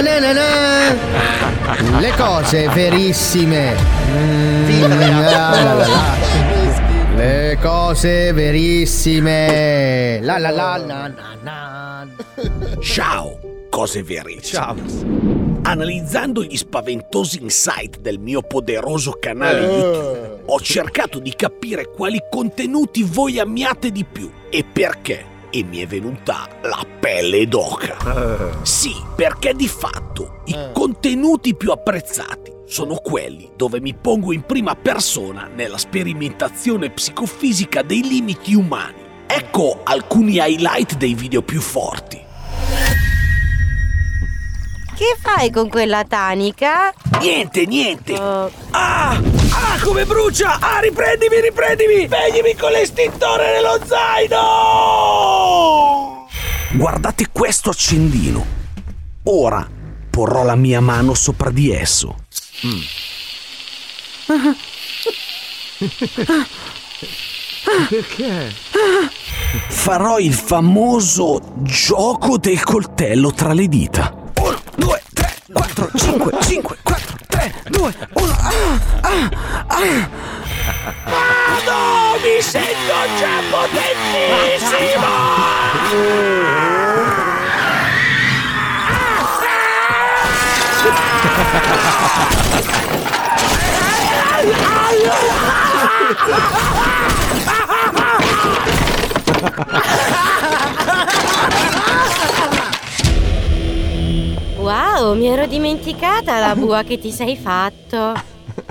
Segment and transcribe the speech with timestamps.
[0.00, 2.00] na na na.
[2.00, 3.74] Le cose verissime.
[4.10, 5.86] Mm, la la la la.
[7.16, 10.20] Le cose verissime.
[10.22, 12.06] La la la na na na.
[12.80, 13.38] Ciao,
[13.70, 14.42] cose verissime.
[14.42, 14.76] Ciao.
[15.64, 23.04] Analizzando gli spaventosi insight del mio poderoso canale YouTube, ho cercato di capire quali contenuti
[23.04, 25.31] voi amiate di più e perché.
[25.54, 28.56] E mi è venuta la pelle d'oca.
[28.62, 34.74] Sì, perché di fatto i contenuti più apprezzati sono quelli dove mi pongo in prima
[34.74, 39.02] persona nella sperimentazione psicofisica dei limiti umani.
[39.26, 42.20] Ecco alcuni highlight dei video più forti.
[44.96, 46.94] Che fai con quella tanica?
[47.20, 48.14] Niente, niente.
[48.14, 49.20] Oh, Ah!
[49.54, 50.58] Ah, come brucia!
[50.60, 52.06] Ah, riprendimi, riprendimi!
[52.06, 55.41] Spegnimi con l'estintore nello zaino!
[56.74, 58.44] Guardate questo accendino.
[59.24, 59.68] Ora
[60.10, 62.24] porrò la mia mano sopra di esso.
[67.88, 68.54] Perché?
[69.68, 74.14] Farò il famoso gioco del coltello tra le dita.
[74.38, 78.32] 1, 2, 3, 4, 5, 5, 4, 3, 2, 1.
[78.32, 79.30] Ah, ah,
[79.66, 81.21] ah.
[81.52, 82.18] Vado!
[82.22, 85.10] Mi sento già potentissimo!
[104.56, 108.14] wow, mi ero dimenticata la bua che ti sei fatto.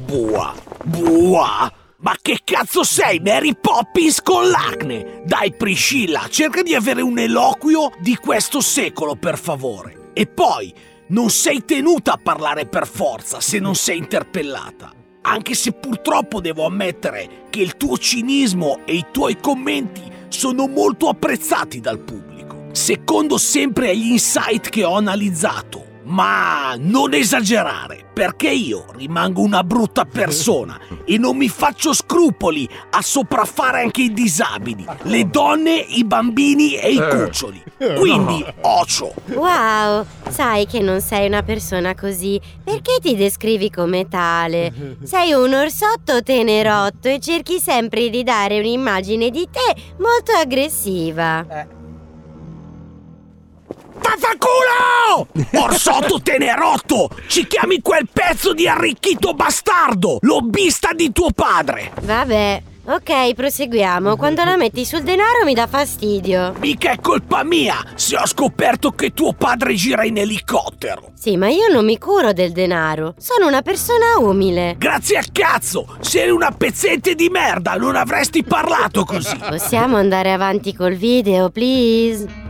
[0.00, 1.72] Bua, bua!
[2.04, 5.22] Ma che cazzo sei, Mary Poppins con l'acne?
[5.24, 10.10] Dai, Priscilla, cerca di avere un eloquio di questo secolo, per favore.
[10.12, 10.70] E poi,
[11.08, 14.92] non sei tenuta a parlare per forza se non sei interpellata.
[15.22, 21.08] Anche se purtroppo devo ammettere che il tuo cinismo e i tuoi commenti sono molto
[21.08, 22.66] apprezzati dal pubblico.
[22.72, 25.92] Secondo sempre agli insight che ho analizzato.
[26.02, 33.02] Ma non esagerare, perché io rimango una brutta persona e non mi faccio scrupoli a
[33.02, 37.62] sopraffare anche i disabili, le donne, i bambini e i cuccioli.
[37.98, 42.40] Quindi, ocio, Wow, sai che non sei una persona così.
[42.62, 44.72] Perché ti descrivi come tale?
[45.02, 51.82] Sei un orsotto tenerotto e cerchi sempre di dare un'immagine di te molto aggressiva.
[54.04, 55.28] Vaffanculo!
[55.64, 57.08] Orsotto tenerotto!
[57.26, 60.18] Ci chiami quel pezzo di arricchito bastardo!
[60.20, 61.92] Lobbista di tuo padre!
[62.02, 64.16] Vabbè, ok, proseguiamo.
[64.16, 66.52] Quando la metti sul denaro mi dà fastidio.
[66.58, 71.12] Mica è colpa mia se ho scoperto che tuo padre gira in elicottero!
[71.14, 73.14] Sì, ma io non mi curo del denaro.
[73.16, 74.74] Sono una persona umile.
[74.76, 75.96] Grazie al cazzo!
[76.00, 77.76] Sei una pezzente di merda!
[77.76, 79.38] Non avresti parlato così!
[79.38, 82.43] Possiamo andare avanti col video, please?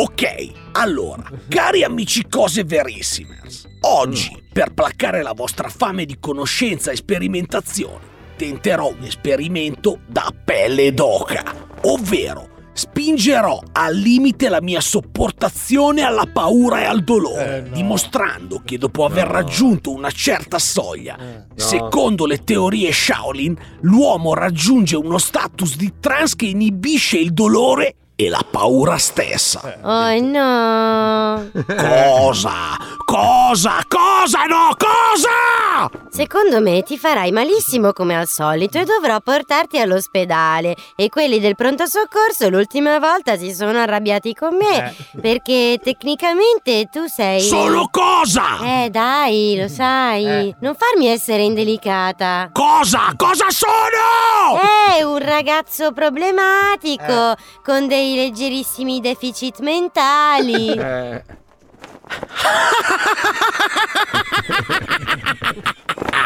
[0.00, 6.96] Ok, allora, cari amici cose verissimers, oggi, per placare la vostra fame di conoscenza e
[6.96, 7.98] sperimentazione,
[8.34, 11.44] tenterò un esperimento da pelle d'oca,
[11.82, 19.04] ovvero spingerò al limite la mia sopportazione alla paura e al dolore, dimostrando che dopo
[19.04, 26.36] aver raggiunto una certa soglia, secondo le teorie Shaolin, l'uomo raggiunge uno status di trance
[26.36, 29.78] che inibisce il dolore e la paura stessa.
[29.80, 31.50] Oh no!
[31.74, 32.76] Cosa?
[33.06, 33.82] Cosa?
[33.88, 34.44] Cosa?
[34.44, 35.59] No, cosa?
[36.08, 40.74] Secondo me ti farai malissimo come al solito e dovrò portarti all'ospedale.
[40.96, 47.06] E quelli del pronto soccorso l'ultima volta si sono arrabbiati con me perché tecnicamente tu
[47.06, 47.40] sei.
[47.40, 48.84] Solo cosa?
[48.84, 50.54] Eh dai, lo sai.
[50.60, 52.50] Non farmi essere indelicata.
[52.52, 53.12] Cosa?
[53.16, 54.58] Cosa sono?
[54.96, 60.74] È un ragazzo problematico con dei leggerissimi deficit mentali.
[60.74, 61.22] Eh,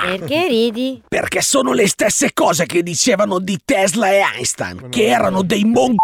[0.05, 1.03] Perché ridi?
[1.09, 5.95] Perché sono le stesse cose che dicevano di Tesla e Einstein, che erano dei mon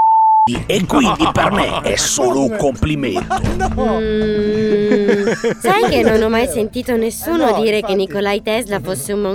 [0.67, 3.39] e quindi per me è solo un complimento.
[3.81, 5.31] Mm,
[5.61, 9.33] sai che non ho mai sentito nessuno dire che Nikolai Tesla fosse un mon...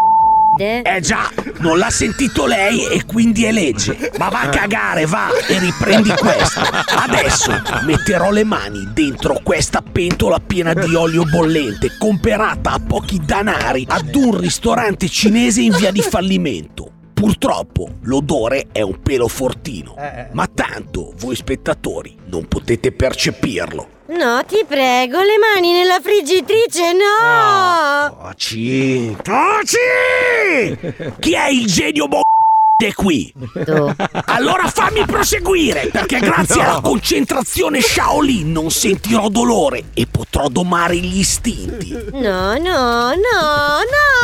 [0.57, 1.29] Eh già,
[1.59, 4.11] non l'ha sentito lei e quindi è legge.
[4.17, 6.61] Ma va a cagare, va e riprendi questo.
[6.61, 7.51] Adesso
[7.83, 14.13] metterò le mani dentro questa pentola piena di olio bollente, comperata a pochi danari ad
[14.15, 16.91] un ristorante cinese in via di fallimento.
[17.13, 19.95] Purtroppo l'odore è un pelo fortino,
[20.33, 23.94] ma tanto voi spettatori non potete percepirlo.
[24.07, 28.15] No, ti prego, le mani nella friggitrice, no!
[28.21, 29.17] Taci!
[29.19, 29.77] Taci!
[31.19, 32.21] Chi è il genio mo...
[32.93, 33.33] qui?
[33.51, 33.95] Tu.
[34.25, 41.17] Allora fammi proseguire, perché grazie alla concentrazione Shaolin non sentirò dolore e potrò domare gli
[41.17, 41.89] istinti.
[42.11, 44.14] No, no, no, no!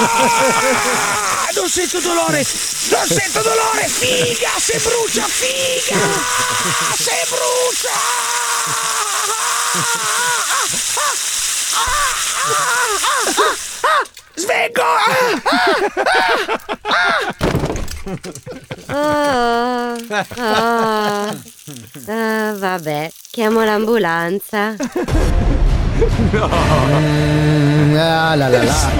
[0.00, 2.46] Ah, non sento dolore!
[2.90, 3.88] Non sento dolore!
[3.88, 4.50] Figa!
[4.56, 5.24] Se brucia!
[5.26, 5.96] Figa!
[6.96, 7.90] Se brucia!
[14.36, 14.82] Svengo!
[18.90, 19.96] Oh,
[20.36, 21.36] oh.
[22.06, 24.76] Ah, vabbè, chiamo l'ambulanza.
[26.00, 27.57] Mm,
[27.98, 28.90] ah, la, la, la.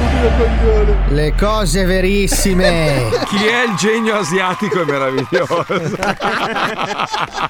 [1.09, 3.09] Le cose verissime.
[3.27, 5.65] Chi è il genio asiatico è meraviglioso.